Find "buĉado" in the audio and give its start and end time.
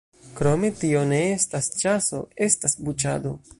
2.89-3.39